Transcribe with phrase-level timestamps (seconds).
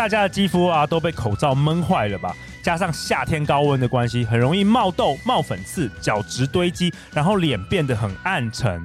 [0.00, 2.34] 大家的肌肤啊都被口罩闷坏了吧？
[2.62, 8.82] 加上夏天高温的关系，很容易冒痘、冒粉刺、角质堆积，然后脸变得很暗沉。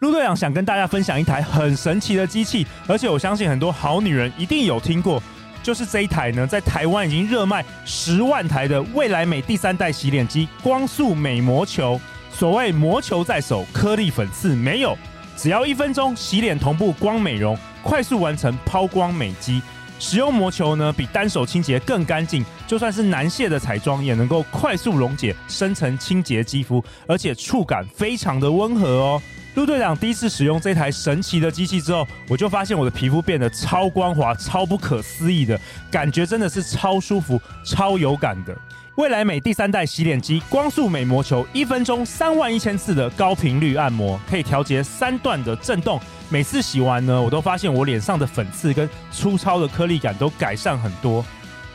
[0.00, 5.22] 陆队长想跟大家分享一台很神奇的机器，而且我相信很多好女人一定有听过，
[5.62, 12.00] 就是这一台呢，在台湾已经热卖十万台的未来美第三代洗脸机——光速美魔球。
[12.32, 14.98] 所谓魔球在手，颗粒粉刺没有，
[15.36, 19.62] 只要一分钟洗脸同步光美容，快速完成抛光美肌。
[20.00, 29.22] 使用魔球呢，比单手清洁更干净，就算是难卸的彩妆也能够快速溶解、深层清洁肌肤，而且触感非常的温和哦。
[29.56, 38.56] 陆队长第一次使用这台神奇的机器之后，我就发现我的皮肤变得超光滑、超不可思议的感觉，真的是超舒服、超有感的。
[39.00, 45.98] 未来美第三代洗脸机光速美魔球，一分钟三万一千次的高频率按摩，可以调节三段的震动。
[46.28, 51.24] 每次洗完呢，我都发现我脸上的粉刺跟粗糙的颗粒感都改善很多。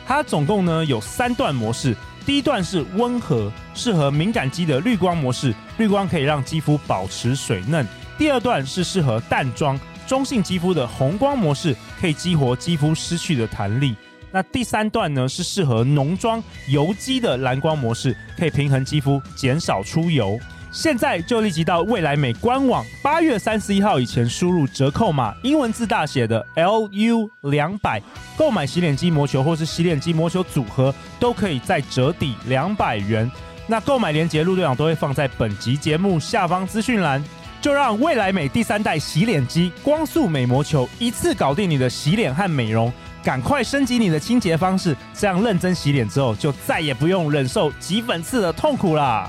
[0.06, 7.84] 它总共呢有三段模式，第一段是温和，适合敏感肌的绿光模式，绿光可以让肌肤保持水嫩。
[8.16, 13.96] 第二段是适合淡妆、中性肌肤的红光模式，可以激活肌肤失去的弹力。
[14.36, 20.38] 那第三段呢，是适合浓妆油肌的蓝光模式，可以平衡肌肤，减少出油。
[20.70, 27.98] 现在就立即到未来美官网，八月三十一号以前输入折扣码，英文字大写的 LU 两百，
[28.36, 33.30] 购买洗脸机魔球或是洗脸机魔球组合，都可以再折抵两百元。
[33.66, 37.24] 那购买链接陆队长都会放在本集节目下方资讯栏。
[37.62, 42.92] 就让未来美第三代洗脸机光速美魔球一次搞定你的洗脸和美容。
[43.26, 49.28] 赶快升级你的清洁方式，这样认真洗脸之后，就再也不用忍受挤粉刺的痛苦啦！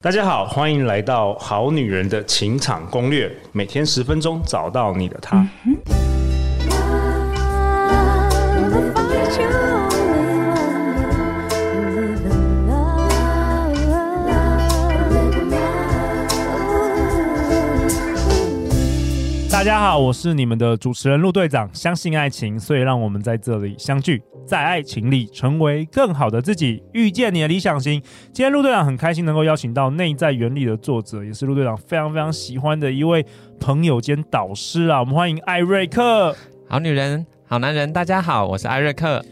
[0.00, 5.44] 大家好，欢迎来到《好女人的情场攻略》，每天十分钟，找到你的他。
[5.66, 6.19] 嗯
[19.60, 21.68] 大家好，我是你们的主持人陆队长。
[21.74, 28.00] 相信爱情，所以让我们在这里相聚，在爱情里成为更好的自己，遇见你的理想型。
[28.32, 33.22] 今天陆队长很开心能够邀请到内在原理的作者，也是陆队长非常非常喜欢的一位
[33.60, 35.00] 朋友兼导师啊。
[35.00, 36.34] 我们欢迎艾瑞克。
[36.66, 39.22] 好女人，好男人，大家好，我是艾瑞克。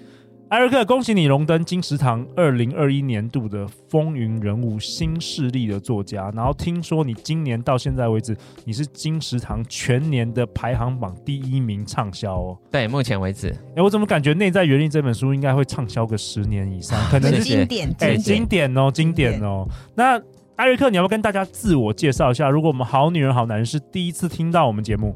[0.49, 6.33] 艾瑞克，恭喜你荣登金石堂二零二一年度的风云人物新势力的作家。
[6.35, 12.59] 然后听说你今年到现在为止，你是金石堂全年的排行榜第一名畅销哦。
[12.71, 13.55] 对，目前为止。
[13.77, 16.99] 哎，我怎么感觉《内在原力》这本书应该会畅销个十年以上？
[17.11, 19.69] 可能是经典，哎，经典哦，经典哦。
[19.95, 20.19] 那
[20.57, 22.49] 艾瑞克，你要不要跟大家自我介绍一下？
[22.49, 25.15] 如果我们好女人、好男人是第一次听到我们节目。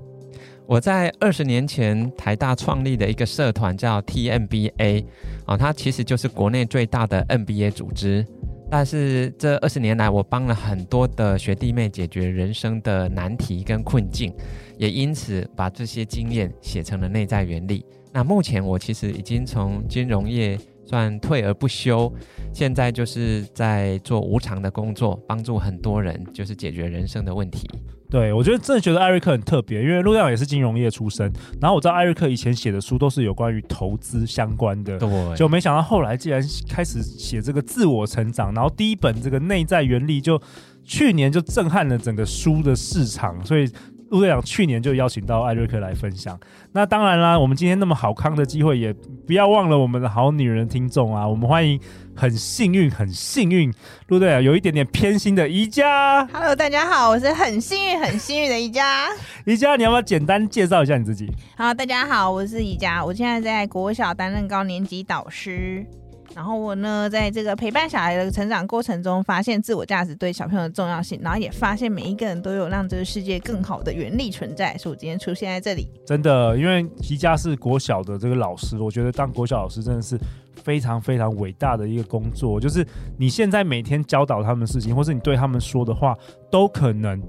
[0.67, 5.05] 我在二十年前台大创立的一个社团叫 TMBA，
[5.45, 8.27] 啊，它其实就是国内最大的 NBA 组织。
[8.71, 14.33] 但是这二十年来，我帮了很多的学弟妹解决人生的难题跟困境，
[14.78, 17.84] 也因此把这些经验写成了内在原理。
[18.11, 22.11] 那目前我其实已经从金融业算退而不休，
[22.55, 27.69] 现在就是在做无偿的工作，帮助很多人，就是解决人生的问题。
[28.12, 40.39] 对，我觉得真的觉得艾瑞克很特别，因为陆队长也是金融业出身，然后我知道艾瑞克以前写的书都是有关于投资相关的，对，就没想到后来竟然开始写这个自我成长，然后第一本这个内在原理就
[40.84, 43.67] 去年就震撼了整个书的市场，所以。
[44.12, 46.39] 陆队长去年就邀请到艾瑞克来分享，
[46.73, 48.93] 那当然啦，我们今天那么好康的机会，也
[49.27, 51.27] 不要忘了我们的好女人听众啊！
[51.27, 51.81] 我们欢迎
[52.15, 53.73] 很幸运、很幸运，
[54.09, 56.27] 陆队长有一点点偏心的宜家。
[56.27, 59.09] Hello，大家好，我是很幸运、很幸运的宜家。
[59.47, 61.33] 宜家，你要不要简单介绍一下你自己？
[61.56, 65.87] 好，大家好，我是宜家，我现在在国小担任高年级导师。
[66.34, 75.88] 然后我呢，在这个陪伴小孩的成长过程中，发现自我价值对小朋友的重要性，然后也发现每一个人都有让这个世界更好的原力存在，所以我今天出现在这里。
[76.06, 80.19] 真的，因为宜家是国小的这个老师，我觉得当国小老师真的是
[80.62, 82.58] 非常非常伟大的一个工作。
[82.58, 82.87] 就是
[83.19, 86.17] 你现在每天教导他们事情，或是你对他们说的话，
[86.50, 87.23] 都可能。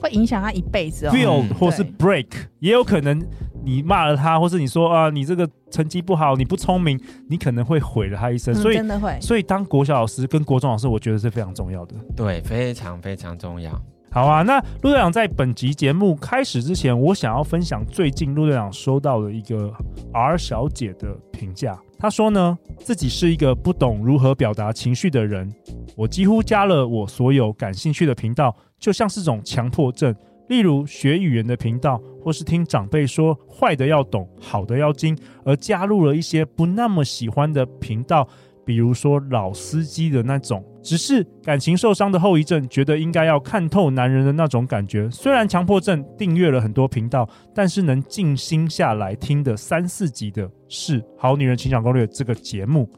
[0.00, 2.26] 会影响他一辈子哦 feel、嗯或是 break，
[2.58, 3.24] 也有可能
[3.64, 8.54] 你骂了他，或是你说啊，你这个成绩不好，你不聪明，你可能会毁了他一生。
[8.54, 11.94] 所以真的会，所以当国小老师跟国中老师，我觉得是非常重要的。
[12.16, 13.70] 对，非常非常重要。
[14.10, 19.70] 好啊，那陆队长在本集节目开始之前，我想要分享最近陆队长收到的一个
[20.12, 21.78] R 小姐的评价。
[21.98, 25.50] 他说呢，自己是一个不懂如何表达情绪的人。
[25.96, 30.14] 我几乎加了我所有感兴趣的频道，就像是种强迫症，
[30.48, 38.28] 例如学语言的频道，或是听长辈说坏的要懂，好的要精，而加入了一些不那么喜欢的频道，
[38.66, 45.08] 比如说老司机的那种，只是感情受伤的后遗症，觉得应该要看透男人的那种感觉。
[45.08, 52.90] 虽然强迫症订阅了很多频道，但是能静心下来听的三四集的是《好女人情场攻略》这个节目。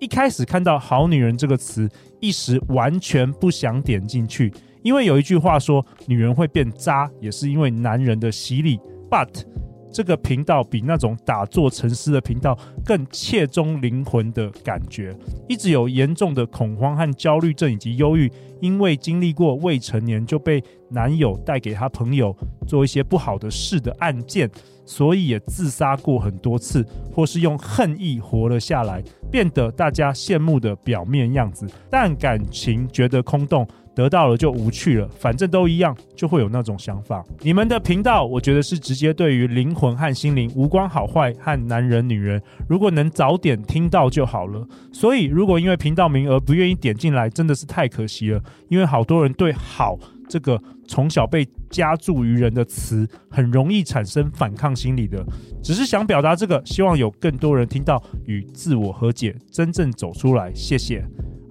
[0.00, 1.88] 一开始看到“好女人”这个词，
[2.20, 4.52] 一时完全不想点进去，
[4.82, 8.80] 因为有一句话说，女人会变渣，也是因为男人的洗礼。
[9.08, 9.44] But
[9.94, 15.16] 这个频道比那种打坐沉思的频道更切中灵魂的感觉。
[15.48, 18.28] 一直有严重的恐慌和焦虑症以及忧郁，
[18.60, 20.60] 因为经历过未成年就被
[20.90, 22.36] 男友带给他朋友
[22.66, 24.50] 做一些不好的事的案件，
[24.84, 29.00] 所以也自杀过很多次，或是用恨意活了下来，
[29.30, 33.64] 变得大家羡慕的表面样子，但感情觉得空洞。
[33.94, 37.24] 得到了就无趣了，反正都一样，就会有那种想法。
[37.40, 42.42] 你们的频道，我觉得是直接对于灵魂和心灵无关好坏和男人女人。
[42.68, 44.66] 如果能早点听到就好了。
[44.92, 48.42] 所以，如果因为频道名而不愿意点进来，真的是太可惜了。
[48.68, 49.98] 因为好多人对“好”
[50.28, 55.24] 这个从小被加注于人的词，很容易产生反抗心理的。
[55.62, 60.52] 只是想表达这个，希望有更多人听到与自我和解，真正走出来。
[60.54, 61.04] 谢谢。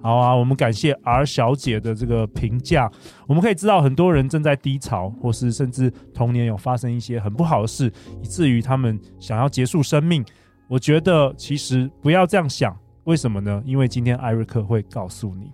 [0.04, 2.92] 好啊，我们感谢 R 小姐的这个评价。
[3.26, 7.90] 我们可以知道，很多人正在低潮，或是甚至童年有发生一些很不好的事，
[8.22, 10.22] 以至于他们想要结束生命。
[10.68, 13.62] 我觉得其实不要这样想，为什么呢？
[13.64, 15.50] 因为今天艾瑞克会告诉你。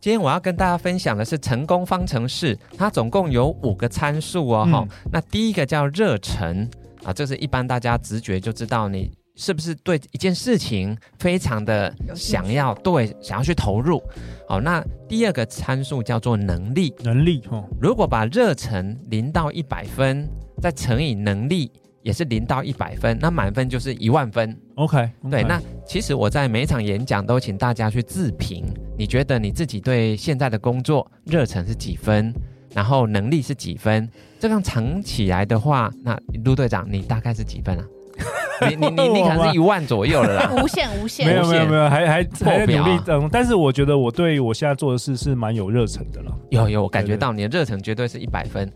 [0.00, 4.64] 今天我要跟大家分享的是成功方程式，它总共有五个参数哦。
[4.72, 6.70] 嗯、那第一个叫热忱
[7.02, 9.10] 啊，这是一般大家直觉就知道你。
[9.38, 14.02] 是不是对一件事情非常的想要，对，想要去投入？
[14.48, 17.64] 好，那第二个参数叫做能力，能力哦。
[17.80, 20.28] 如果把热忱零到一百分，
[20.60, 21.70] 再乘以能力，
[22.02, 24.58] 也是零到一百分，那满分就是一万分。
[24.74, 25.30] OK, okay.
[25.30, 25.44] 对。
[25.44, 28.64] 那其实我在每一场演讲都请大家去自评，
[28.98, 32.34] 你觉得你自己对现在的工作热忱是几分？
[32.74, 34.10] 然后能力是几分？
[34.40, 37.84] 这样乘起来的话，那陆队长你大概是几分啊？
[38.68, 43.28] 你你你你可能是 一万左右了啦， 无限无限，没有没有没有，还还还在努力等。
[43.30, 46.34] 但是我觉得我对我现在做的事是蛮有热忱的了。
[46.50, 48.68] 有有，我感觉到你的热忱绝对是一百分。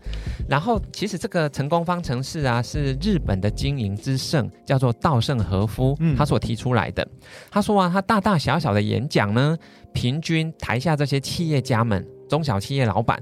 [0.47, 7.05] 然后其实这个成功方程式啊，是日本的经营之圣叫做稻盛和夫他所提出来的。
[7.51, 9.57] 他说啊，他大大小小的演讲呢，
[9.91, 13.21] 平均台下这些企业家们、中小企业老板，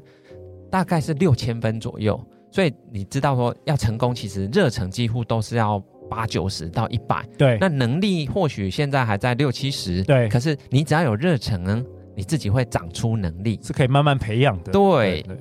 [0.69, 2.19] 大概是六千分左右。
[2.51, 5.81] 所以你知道说要成功，其实热忱几乎都是要。
[6.11, 10.27] 八九十到一百，对，那能力或许现在还在六七十，对。
[10.27, 11.81] 可是你只要有热忱呢，
[12.13, 14.73] 你自己会长出能力，是可以慢慢培养的。
[14.73, 15.37] 对，对对，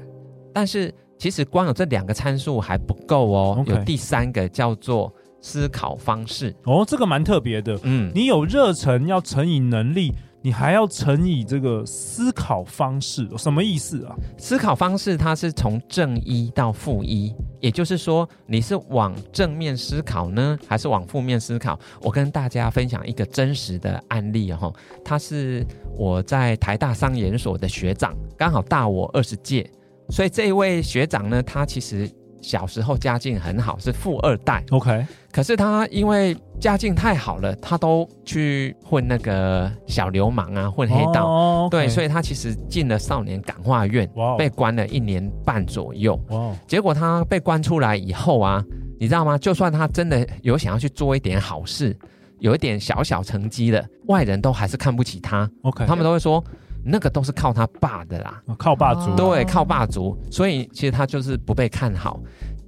[0.55, 6.55] 但是其实光有这两个参数还不够哦.有第三个叫做思考方式。
[6.67, 7.77] 哦，这个蛮特别的。
[7.83, 10.15] 嗯，你有热忱要乘以能力。
[10.43, 14.17] 你还要乘以这个思考方式，什么意思啊？
[14.39, 21.79] 思考方式它是从正一到负一，也就是说你是往正面思考呢，还是往负面思考？
[22.01, 24.73] 我跟大家分享一个真实的案例哈，
[25.05, 25.67] 他是
[25.97, 29.71] 我在台大商研所的学长，刚好大我二十届，
[30.09, 32.11] 所以这一位学长呢，他其实。
[32.41, 34.65] 小时候家境很好，是富二代。
[34.71, 41.27] OK，可是他因为家境太好了，他都去混那个小流氓啊，混黑道。
[41.27, 41.71] Oh, okay.
[41.71, 44.37] 对，所以他其实进了少年感化院，wow.
[44.37, 46.19] 被关了一年半左右。
[46.29, 46.55] Wow.
[46.67, 48.65] 结果他被关出来以后啊，
[48.99, 49.37] 你知道吗？
[49.39, 51.97] 就算他真的有想要去做一点好事，
[52.39, 55.51] 有一点小小成绩的，外人都还是看不起他。
[55.63, 56.43] OK，他们都会说。
[56.85, 62.21] 那个都是靠他爸的啦，靠霸族，对，靠霸族，所以其实他就是不被看好。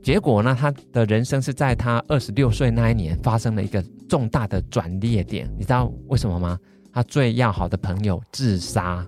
[0.02, 5.48] 结果呢，他的人生是在他二十六岁那一年发生了一个重大的转捩点。
[5.56, 6.58] 你知道为什么吗？
[6.92, 9.06] 他最要好的朋友自杀。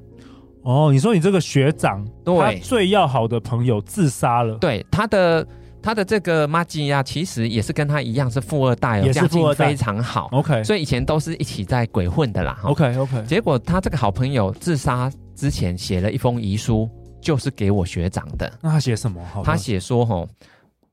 [0.63, 4.57] 哦，你说你这个学长，对，他最要好的朋友自杀了。
[4.59, 5.47] 对，他的。
[5.85, 10.31] 他的这个麻吉亚，其实也是跟他一样是富二代哦，家境非常好。
[10.33, 12.59] OK，所以以前都是一起在鬼混的啦。
[12.65, 16.89] OK OK，结果他这个好朋友自杀之前写了一封遗书，
[17.21, 18.51] 就是给我学长的。
[18.63, 19.21] 那他写什么？
[19.45, 20.27] 他写说：“吼，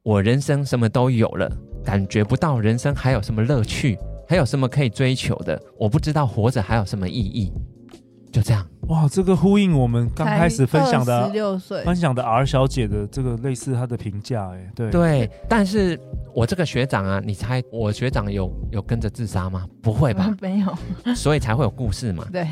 [0.03, 1.49] 我人生什么都有了，
[1.85, 7.49] 感觉不到人生还有什么乐趣，还有什么可以追求的，我不知道活着还有什么意义。”
[8.31, 8.65] 就这样。
[8.87, 15.97] 哇，这个呼应我们刚开始分享的十六岁分享的 R 小姐的这个类似她的评价，哎，对对，但是
[16.33, 19.65] 我这个学长啊，你猜我学长有有跟着自杀吗？
[19.81, 20.35] 不会吧？
[20.41, 22.27] 没有，所以才会有故事嘛。
[22.33, 22.45] 对，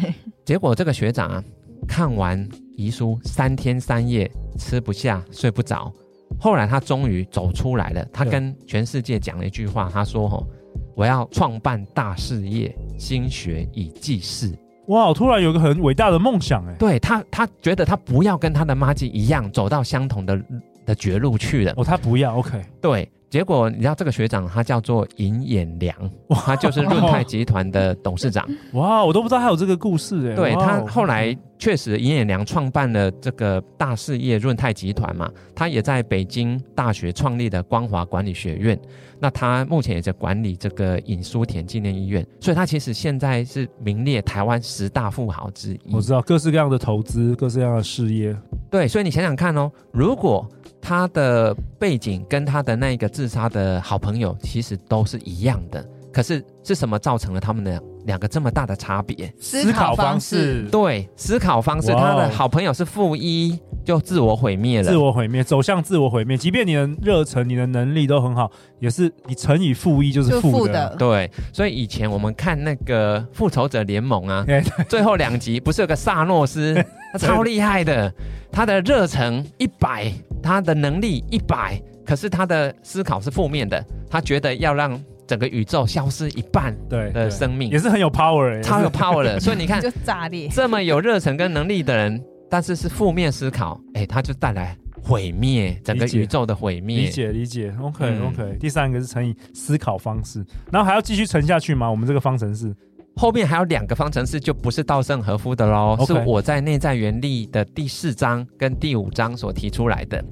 [0.46, 1.44] 结果这个学长啊，
[1.88, 5.92] 看完遗书三天三夜吃不下睡不着，
[6.40, 10.48] 后来他终于走出来了，他跟全世界讲了一句话，他说：“吼，
[10.96, 14.58] 我要创办大事业，心学以济世。”
[14.90, 16.74] 哇，突然有个很伟大的梦想哎。
[16.80, 20.40] 对他，他觉得他不要跟他的妈吉一样走到相同的
[20.86, 21.74] 的绝路去了。
[21.78, 22.60] 哦，他不要，OK。
[22.82, 25.96] 对，结果你知道这个学长他叫做尹衍梁，
[26.30, 28.48] 他就是润泰集团的董事长。
[28.74, 30.36] 哇，我都不知道他有这个故事哎。
[30.36, 38.80] 对，他后来确实尹衍良创办了这个大事业润泰集团嘛，他也在北京大学创立的光华管理学院。
[39.22, 45.94] 那他目前也在管理这个尹书田纪念医院，所以他其实现在是名列台湾十大富豪之一。
[45.94, 48.34] 我知道各式各样的投资，各式各样的事业。
[48.72, 50.48] 对，所以你想想看哦，如果
[50.90, 59.32] 他的背景跟他的那个自杀的好朋友其实都是一样的，可是是什么造成了他们的两个这么大的差别？
[59.40, 60.64] 思考方式。
[60.72, 61.90] 对，思考方式。
[61.94, 63.56] 他的好朋友是负一，
[63.86, 64.90] 就自我毁灭了。
[64.90, 66.36] 自我毁灭，走向自我毁灭。
[66.36, 70.74] 即便你的热忱、你的能力都很好，也是你乘以负一就是负的。
[70.74, 78.12] 的对，所以以前我们看那个《复仇者联盟》啊，对 最后两集不是有个萨诺斯， 他超厉害的，
[78.52, 89.38] 他的热忱一百，他的能力一百，可是他的思考是负面的，他觉得要让整个宇宙消失一半对的生命，也是很有 power，欸超有 power 的。
[89.42, 90.48] 所以你看，就炸裂。
[90.50, 97.02] 这么有热忱跟能力的人，但是是负面思考，哎，他就带来毁灭，整个宇宙的毁灭。
[97.02, 98.58] 理解理解，OK 嗯 OK。
[98.60, 101.90] 第三个是乘以思考方式，然后还要继续乘下去吗？
[101.90, 102.76] 我们这个方程式
[103.20, 110.24] 后面还有两个方程式，就不是稻盛和夫的喽 OK 是我在内在原理的第四章跟第五章所提出来的。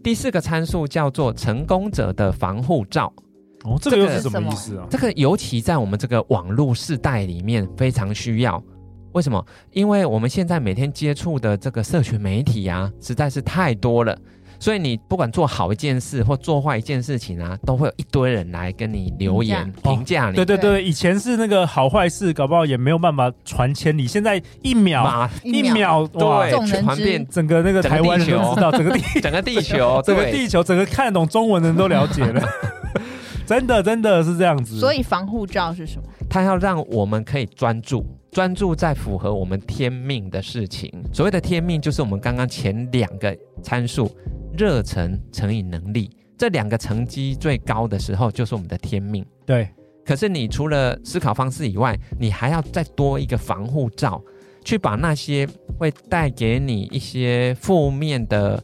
[0.00, 3.12] 第四个参数叫做成功者的防护罩，
[3.64, 4.86] 哦，这个又是什么意思啊？
[4.88, 8.62] 这个尤其在我们这个网络世代里面非常需要。
[9.12, 9.44] 为什么？
[9.72, 14.16] 因为我们现在每天接触的这个社群媒体啊，实在是太多了。
[14.60, 20.36] 所以你不管做好一件事或做坏一件事情啊，都会有一堆人来跟你留言评价你。
[20.36, 24.06] 对对对，以前是那个好坏事，搞不好也没有办法传千里。
[24.06, 32.46] 现在一秒一秒哇，对，传遍整个那个台湾人都知道，整个地整个地球，整个地球，整个看得懂中文的人都了解了。
[33.46, 34.78] 真的真的是这样子。
[34.78, 36.04] 所以防护罩是什么？
[36.28, 40.92] 它要让我们可以专注，专注在符合我们天命的事情。
[41.12, 44.08] 所谓的天命，就是我们刚刚前两个参数。
[44.60, 49.24] 热忱乘以能力，这两个成绩最高的时候，就是我们的天命。
[49.46, 49.66] 对。
[50.04, 54.22] 可是你除了思考方式以外，你还要再多一个防护罩，
[54.62, 55.48] 去把那些
[55.78, 58.62] 会带给你一些负面的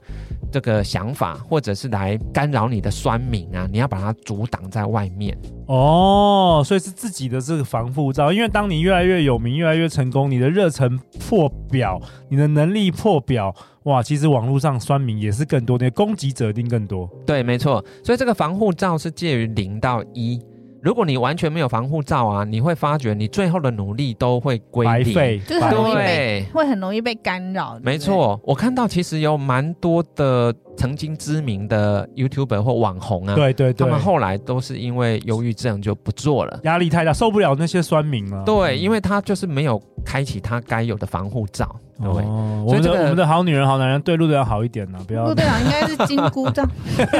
[0.50, 5.36] 这个想法，或者是来干扰你的酸民啊，你要把它阻挡在外面。
[5.66, 10.98] 哦，所以是自己的这个防护罩，因为当你越来越有名，越来越成功，你的热忱
[11.28, 13.54] 破表，你的能力破表。
[13.84, 17.08] 哇，其实网络上酸民也是更多，的攻击者一定更多。
[17.24, 17.84] 对，没错。
[18.02, 20.40] 所以这个防护罩是介于零到一。
[20.86, 27.76] 如果你完全没有防护罩啊，你会发觉你最后的努力都会归零，白费，就是很容易被，会很容易被干扰。
[27.82, 38.44] 没错，我看到其实有蛮多的曾经知名的 YouTuber 或网红啊，对对对，他们后来都是因为忧郁症就不做了，压力太大，受不了那些酸民了。
[38.44, 41.74] 对，因为他就是没有开启他该有的防护罩。
[41.98, 45.24] 对，哦、我们的、这个、我们的好女人好男人对陆队长好一点呢、啊，不要。
[45.24, 46.68] 陆队长应该是金箍杖。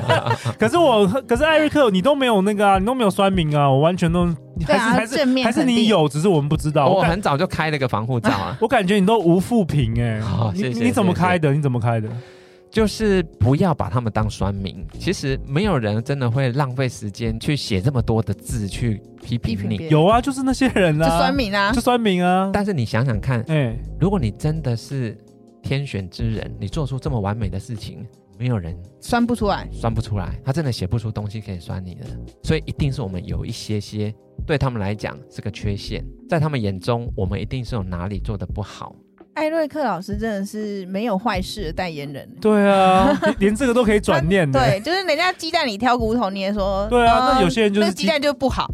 [0.61, 4.29] 可是我，可是艾瑞克，你都没有那个啊，你都没有酸民啊，我完全都。
[4.67, 6.89] 还是、啊、还是还是你有，只是我们不知道。
[6.89, 10.21] 我很早就开了个防护罩啊， 我感觉你都无负评哎。
[10.55, 10.69] 你。
[10.69, 11.55] 你怎么开的？
[11.55, 12.09] 你怎么开的？
[12.77, 14.87] 就是不要把他们当酸民。
[14.99, 19.89] 其实没有人真的会浪费时间去写这么多的字去批评你。
[19.89, 22.51] 有啊，就是那些人啊，就酸民啊，就酸民啊。
[22.53, 25.17] 但是你想想看，哎，如果你真的是
[25.63, 28.07] 天选之人，你做出这么完美的事情，
[28.39, 32.05] 没有人酸不出来，酸不出来，他真的写不出东西可以酸你的。
[32.43, 34.15] 所以一定是我们有一些些
[34.47, 38.95] 对他们来讲是个缺陷，在他们眼中，我们一定是有哪里做的不好。
[39.37, 42.27] 艾瑞克老师真的是没有坏事的代言人。
[42.41, 44.59] 对啊， 连这个都可以转念的。
[44.59, 46.87] 对，就是人家鸡蛋里挑骨头，你也说。
[46.89, 48.67] 对啊，那有些人就是鸡蛋就不好。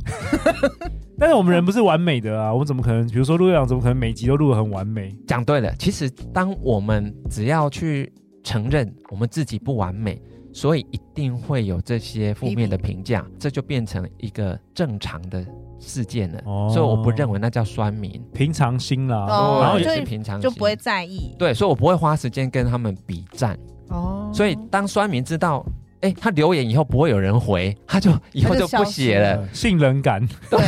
[1.19, 3.05] 但是我们人不是完美的啊，我们怎么可能？
[3.09, 5.13] 比如说陆队长，怎么可能每集都录得很完美？
[5.27, 8.13] 讲对了，其实当我们只要去
[8.45, 15.45] 承认我们自己不完美，所以一定会有这些负面的评价，这就变成一个正常的。
[15.83, 20.49] 事件了，哦、所以我不认为那叫酸民，平常心啦，哦、然后也是平常心。
[20.49, 21.35] 就不会在意。
[21.39, 23.59] 对，所以我不会花时间跟他们比战。
[23.89, 25.65] 哦，所以当酸民知道
[26.03, 30.21] 哎，他留言以后不会有人回，他就以后就不写了， 信任感。
[30.51, 30.61] 对，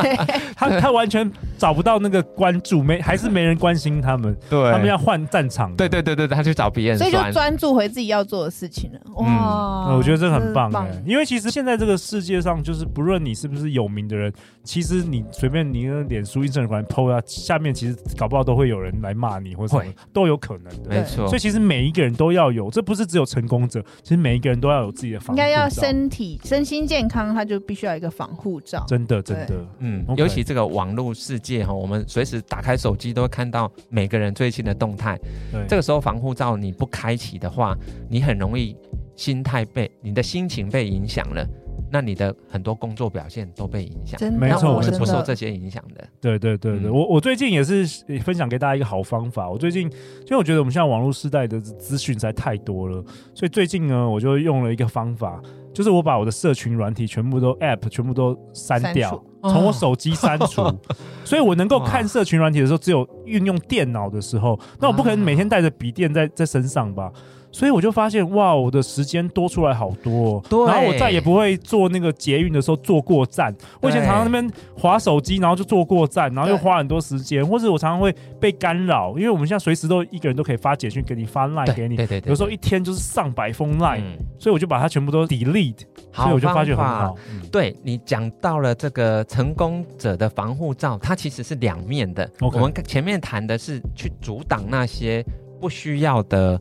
[0.54, 5.74] 他他完全找不到那个关注，没还是没人关心他们，对，他们要换战场。
[5.74, 9.00] 对对对对，他去找别人，所以就专注回自己要做的事情了。
[9.14, 14.30] 哇，我觉得这很棒哎，因为其实现在这个世界上，就是不论你是不是有名的人，
[14.64, 20.90] 其实你随便你的脸书、Instagram PO 啊，下面其实搞不好都会有人来骂你，或者什么都有可能的。
[20.90, 24.73] 没错，所以其实每一个人都要有，这不是只有成功者，其实每一个人都要。
[24.74, 28.84] 要有自己的防护罩，应该要身体身心健康，他就必须要一个防护罩。
[28.88, 30.16] 真的，真的，嗯，Okay.
[30.16, 35.18] 尤其这个网络世界哈，我们随时打开手机都会看到每个人最新的动态。
[35.52, 37.76] 对，这个时候防护罩你不开启的话，
[38.08, 38.76] 你很容易
[39.16, 41.46] 心态被你的心情被影响了。
[41.94, 46.04] 那你的很多工作表现都被影响，没错，我是不受这些影响的。
[46.20, 47.86] 对对对对，我我最近也是
[48.24, 49.48] 分享给大家一个好方法。
[49.48, 53.00] 我最近，因为我觉得我们现在网络时代的资讯实在太多了，
[53.32, 55.40] 所以最近呢，我就用了一个方法，
[55.72, 60.62] 就是我把我的社群软体全部都 App 全部都删掉，从我手机删除，
[61.24, 67.12] 所以我能够看社群软体的时候，只有运用电脑的时候，那我不可能每天带着笔电在在身上吧。
[67.54, 73.54] 所以我就发现，哇，我的时间多出来好多，对，然后我再也不会坐那个捷运的时候坐过站。
[73.80, 84.02] 我以前常常那边划手机，然后就坐过站，然后又花很多时间，或者我常常会被干扰，因为我们现在随时都一个人都可以发简讯给你，发 line 给你，对对对，有时候一天就是上百封 line，
[84.36, 85.82] 所以我就把它全部都 delete，
[86.12, 87.14] 所以我就发觉很好。
[87.52, 92.28] 对，你讲到了这个成功者的防护罩，它其实是两面的。
[92.40, 95.24] 我们前面谈的是去阻挡那些
[95.60, 96.60] 不需要的。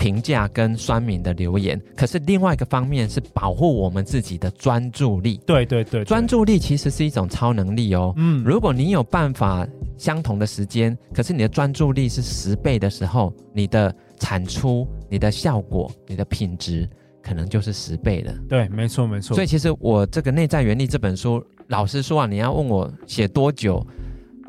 [0.00, 5.38] 评价跟酸民的留言，可是另外一个方面是保护我们自己的专注力。
[5.46, 8.14] 对对对，专注力其实是一种超能力哦。
[8.16, 16.88] 嗯，如果你有办法相同的时间，可是你的专注力是十倍的时候，你的产出、你的效果、你的品质
[17.22, 18.32] 可能就是十倍了。
[18.48, 19.34] 对，没错没错。
[19.34, 23.86] 所以其实我这个内在原力这本书，老实说啊，你要问我写多久？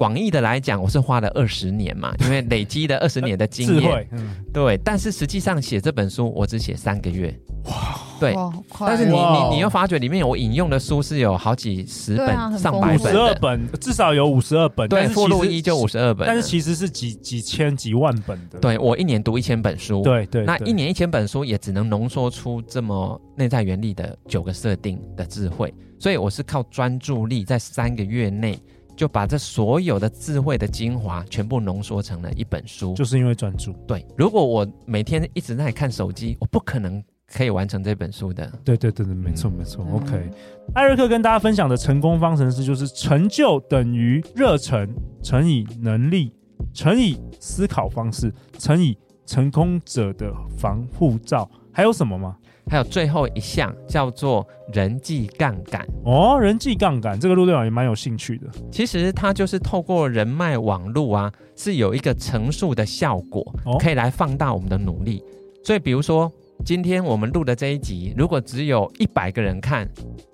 [0.02, 4.76] 广义的来讲，我是花了二十年嘛， 因为累积了二十年的经验，嗯、对。
[4.84, 7.32] 但是实际上写这本书，我只写三个月。
[7.66, 8.34] 哇，对。
[8.34, 14.90] 哇但是你你你又发觉里面我引用的书是有好几十本、啊、上百本，五十二本，至少有五十二本。
[14.90, 16.26] 对，附录一就五十二本。
[16.26, 18.58] 但是其实是几几千几万本的。
[18.58, 20.02] 对，我一年读一千本书。
[20.02, 20.46] 对对，对。
[20.48, 28.60] 那一年一千本书也只能浓缩出这么内在原理的九个设定的智慧，所以我是靠专注力在三个月内。
[29.02, 33.74] 就把这所有的智慧的精华全部浓缩成了一本书，就是因为专注。
[33.88, 38.46] 对，如果我每天一直在看手机，我不可能可以完成这本书的。
[38.64, 39.84] 对对对对，没错没错。
[39.90, 40.30] 嗯、OK，
[40.76, 44.88] 艾瑞克跟大家分享的成功方程式就是：成就等于热忱
[45.24, 46.32] 乘以能力
[46.72, 51.50] 乘以思考方式乘以成功者的防护罩。
[51.72, 52.38] 还有什么吗？
[52.70, 58.48] 还有最后一项叫做人际杠杆哦，人际杠杆这个陆队长也蛮有兴趣的。
[58.72, 65.24] 其实它就是透过人脉网络啊，是有一个乘数的效果，哦、可以来放大我们的努力。
[65.64, 66.32] 所以比如说
[66.64, 69.88] 今天我们录的这一集，如果只有一百个人看，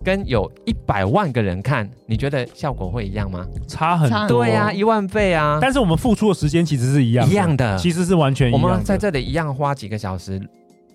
[0.03, 3.47] 跟有一百万个人看，你觉得效果会一样吗？
[3.67, 5.57] 差很多，对啊，一万倍啊！
[5.61, 8.67] 但是我们付出的时间其实是一样的，一样的，其实是完全一样的。
[8.67, 10.39] 我们在这里一样花几个小时。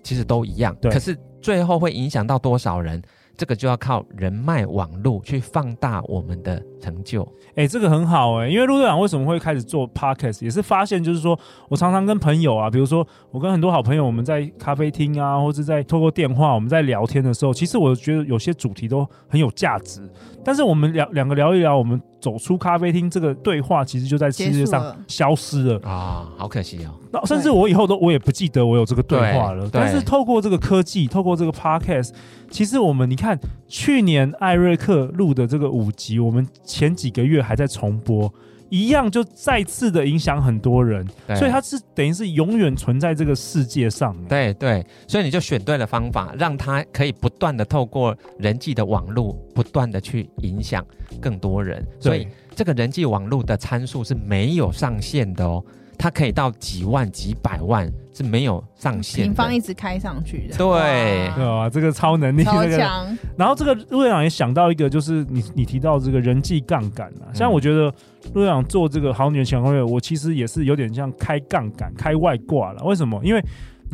[0.03, 3.03] 其实都一样，对可是最后会影响到多少人？
[3.35, 7.23] 这个就要靠人脉网络去放大我们的成就。
[7.57, 11.37] 哎、欸，这个很好哎、欸，因为陆队长为什么会开始做 podcast，也是发现就是说
[11.71, 20.07] 我常常跟朋友啊，比如说我跟很多好朋友，我们在咖啡厅啊，或者在透过电话，我们在聊天的时候，其实我觉得有些主题都很有价值。
[20.45, 26.95] 但是我们两两个聊一聊，我们走出咖啡厅，这个对话其实就在世界上消失了啊，好可惜哦。
[27.11, 29.69] 那甚至我以后都我也不记得我有这个对话了。
[29.73, 32.11] 但是透过这个科技，透过这个 podcast，
[32.49, 38.33] 其实我们你看，去年艾瑞克录的这个五集，我们前几个月还在重播。
[38.73, 41.07] 一样就再次的影响很多人，
[41.37, 44.17] 所以它是等于是永远存在这个世界上。
[44.25, 50.83] 对对，所以你就选对了方法，让它可以不断的透过人际的网络，不断的去影响
[51.21, 51.87] 更多人。
[52.01, 55.63] 所以这个人际网络的参数是没有上限的哦，
[55.99, 60.57] 它可以到几万、几百万是没有上限的，平方一直开上去的。
[60.57, 63.17] 对，对啊，这个超能力，超强。
[63.37, 67.93] 然后这个陆队长也想到一个，就是你你提到这个人际杠杆啊，像我觉得。
[68.35, 72.81] 陆队长做这个好女人情场攻略，我其实也是有点像开杠杆、开外挂了。
[72.85, 73.21] 为什么？
[73.25, 73.45] 因为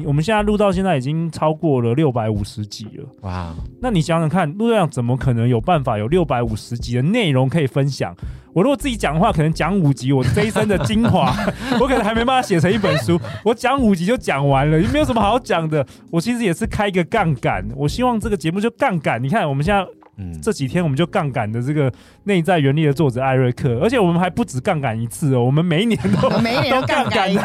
[0.05, 3.05] 我们现在录到现在已经超过了六百五十集了。
[3.23, 8.15] 哇，那你想想看，陆队长怎么可能有办法有六百五十集的内容可以分享？
[8.53, 11.33] 我如果自己讲的话，可能讲五集，我这一生的精华，
[11.81, 13.21] 我可能还没办法写成一本书。
[13.45, 15.87] 我讲五集就讲完了，也没有什么好讲的。
[16.11, 19.23] 我其实也是开一个杠杆，我希望这个节目就杠杆。
[19.23, 19.87] 你看，我们现在。
[20.19, 21.91] 嗯，这几天我们就杠杆的这个
[22.25, 27.43] 内在原力的作者艾瑞克，而且我们还不止杠杆一次哦，我们每一年都 每一年 都杠杆一次，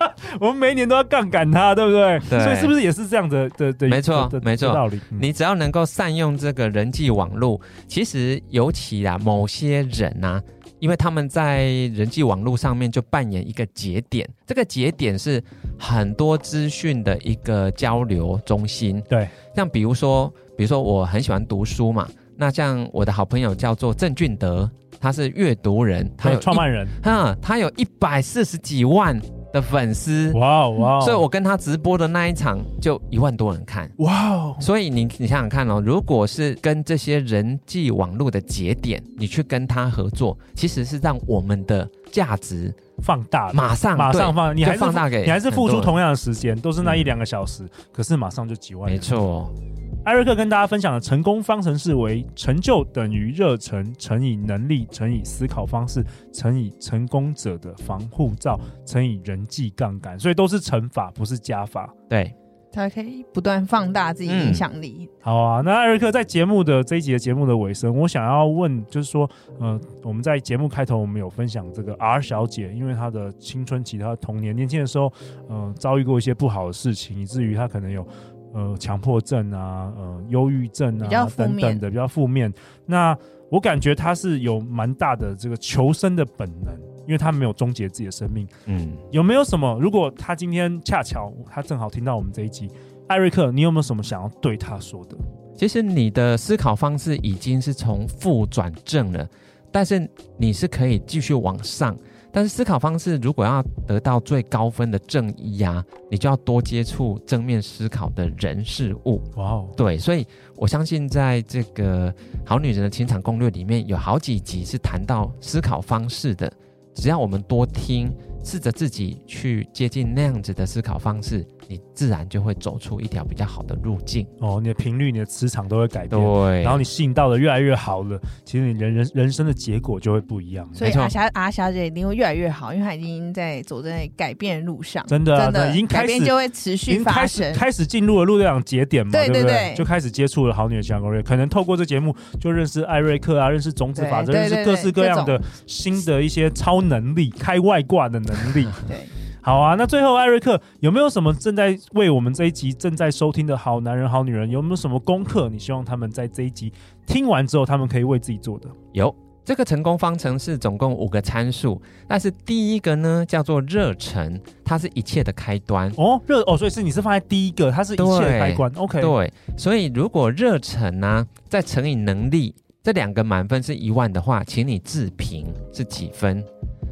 [0.40, 2.18] 我们每一年都要杠杆他，对不对？
[2.30, 3.88] 对，所以是不是也是这样的的的？
[3.88, 4.98] 没错，没错，道理。
[5.10, 10.42] 嗯、你只要能够善用这个人际网络，其实尤其啊，某些人呐、啊，
[10.78, 15.42] 因为他们在人际网络上面就扮演一个节点，这个节点是
[15.78, 19.02] 很多资讯的一个交流中心。
[19.10, 20.32] 对，像比如说。
[20.56, 29.20] 比如说，我很喜欢读书嘛，那像我的好朋友叫做郑俊德，他是阅读人，他有创办人，哈，他有一百四十几万
[29.52, 31.00] 的粉丝，哇哇！
[31.00, 34.56] 所以我跟他直播的那一场就一万多人看，哇哦！
[34.60, 49.52] 所以你你想想看哦，如果是跟这些人际网络的节点，你去跟他合作，其实是让我们的价值放大，马上马上放，你还是放大给你还是付出同样的时间，都是那一两个小时，可是马上就几万，没错。
[50.02, 61.88] 艾瑞克跟大家分享的成功方程式为：成就等于热忱乘以能力乘以思考方式乘以成功者的防护罩乘以人际杠杆，所以都是乘法，不是加法。
[62.06, 62.34] 对，
[62.70, 65.08] 他可以不断放大自己影响力。
[65.08, 65.08] 嗯。
[65.22, 69.28] 好啊，那艾瑞克在节目的这一集的节目的尾声，我想要问，就是说，
[69.58, 75.10] 呃，我们在节目开头我们有分享这个 R 小姐，因为她的青春期、她的童年、年轻的时候，
[75.48, 78.06] 呃，遭遇过一些不好的事情，以至于她可能有。
[78.54, 82.52] 呃，强迫症啊，呃，忧郁症啊，等等的比较负面。
[82.86, 83.16] 那
[83.50, 86.72] 我感觉他是有蛮大的这个求生的本能，
[87.04, 88.46] 因为他没有终结自己的生命。
[88.66, 89.76] 嗯，有没有什么？
[89.80, 92.70] 如果他今天恰巧他正好听到我们这一集，
[93.08, 95.16] 艾瑞克，你有没有什么想要对他说的？
[95.56, 99.28] 其实你的思考方式已经是从负转正了，
[99.70, 101.96] 但是你是可以继续往上。
[102.34, 109.22] 但是思考方式如果要得到最高分的正一呀，你就要多接触正面思考的人事物。
[109.36, 112.12] 哇哦，对，所以我相信在这个
[112.44, 116.52] 《好女人的情场攻略》里面有好几集是谈到思考方式的，
[116.92, 121.46] 只要我们多听，试着自己去接近那样子的思考方式。
[121.68, 124.26] 你自然就会走出一条比较好的路径。
[124.40, 130.68] 哦，你的频率、你的磁场都会改变，对，然后你吸引到的越来越好了，其实你人人人生的结果就会不一样。
[130.72, 139.74] 所以阿霞阿霞姐一定会越来越好，因为她已经在走在改变的路上，真的、啊、真的已经开始改变就会持续发生，开始进入了路队长节点嘛，对对对，对不对？
[139.74, 149.06] 就开始接触了好女人情场攻略，可能透过这节目就认识艾瑞克啊，认识种子法则，认识各式各样的新的一些超能力、开外挂的能力， 对。
[149.44, 155.50] 好啊，那最后艾瑞克有没有什么正在为我们这一集正在收听的好男人、好女人有没有什么功课？
[155.50, 156.72] 你希望他们在这一集
[157.06, 158.70] 听完之后，他们可以为自己做的？
[158.92, 161.78] 有这个成功方程式总共五个参数，
[162.08, 166.18] 但是第一个呢叫做热忱，它是一切的开端哦。
[166.26, 168.72] 热哦，所以是你是放在第一个，它是一切的开关。
[168.76, 176.42] OK，对，所以如果热忱呢再乘以能力，这两个满分是一万的话，请你自评是几分？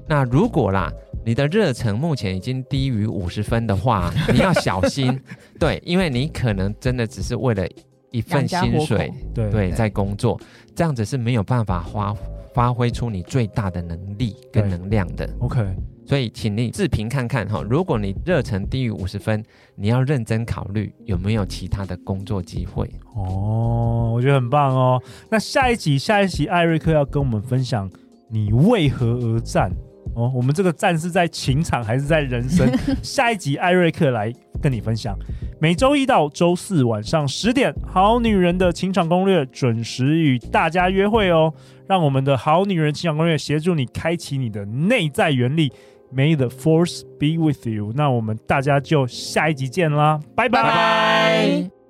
[0.07, 0.93] 那如果啦。
[1.25, 5.21] 你的热忱目前已经低于五十分的话， 你要小心。
[5.59, 7.67] 对，因为你可能真的只是为了
[8.11, 10.41] 一份薪水，对对，在工作，
[10.75, 12.17] 这样子是没有办法发
[12.55, 15.29] 发挥出你最大的能力跟能量的。
[15.39, 15.65] OK，
[16.05, 19.43] 所以请你自评看看哈，如果你热忱低于五十分，
[19.77, 22.91] 你要认真考虑有没有其他的工作机会。
[23.15, 25.01] 哦，我觉得很棒哦。
[25.31, 27.89] 那下一集，下一集艾瑞克要跟我们分享
[28.29, 29.71] 你为何而战。
[30.15, 32.69] 哦，我们这个战是在情场还是在人生？
[33.03, 35.17] 下一集艾瑞克来跟你分享。
[35.61, 41.53] 每周一到周四晚上十点，《好女人的情场攻略》准时与大家约会哦。
[41.87, 45.73] 让我们的好女人情场攻略协助你开启你的内在原力。
[46.15, 47.93] May the force be with you。
[47.95, 51.47] 那我们大家就下一集见啦，拜拜。
[51.47, 51.82] Bye bye